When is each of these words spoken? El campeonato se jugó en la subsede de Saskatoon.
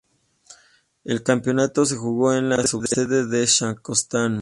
El 1.03 1.21
campeonato 1.21 1.85
se 1.85 1.95
jugó 1.95 2.33
en 2.33 2.49
la 2.49 2.65
subsede 2.65 3.27
de 3.27 3.45
Saskatoon. 3.45 4.39